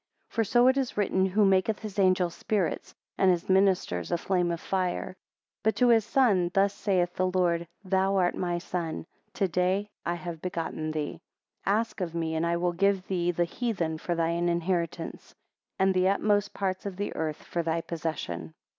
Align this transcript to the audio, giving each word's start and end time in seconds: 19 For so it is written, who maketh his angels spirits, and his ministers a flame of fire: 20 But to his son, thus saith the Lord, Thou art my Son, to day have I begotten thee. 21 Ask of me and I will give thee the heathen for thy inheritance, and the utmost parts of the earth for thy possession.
19 0.29 0.29
For 0.29 0.43
so 0.43 0.65
it 0.67 0.77
is 0.77 0.97
written, 0.97 1.27
who 1.27 1.45
maketh 1.45 1.77
his 1.77 1.99
angels 1.99 2.33
spirits, 2.33 2.95
and 3.19 3.29
his 3.29 3.47
ministers 3.47 4.11
a 4.11 4.17
flame 4.17 4.49
of 4.49 4.59
fire: 4.59 5.09
20 5.61 5.61
But 5.61 5.75
to 5.75 5.89
his 5.89 6.05
son, 6.05 6.49
thus 6.55 6.73
saith 6.73 7.13
the 7.13 7.27
Lord, 7.27 7.67
Thou 7.83 8.15
art 8.15 8.33
my 8.33 8.57
Son, 8.57 9.05
to 9.35 9.47
day 9.47 9.91
have 10.03 10.25
I 10.37 10.41
begotten 10.41 10.89
thee. 10.89 11.21
21 11.65 11.65
Ask 11.77 12.01
of 12.01 12.15
me 12.15 12.33
and 12.33 12.47
I 12.47 12.57
will 12.57 12.73
give 12.73 13.05
thee 13.07 13.29
the 13.29 13.43
heathen 13.45 13.99
for 13.99 14.15
thy 14.15 14.29
inheritance, 14.29 15.35
and 15.77 15.93
the 15.93 16.09
utmost 16.09 16.51
parts 16.55 16.87
of 16.87 16.95
the 16.95 17.15
earth 17.15 17.43
for 17.43 17.61
thy 17.61 17.81
possession. 17.81 18.55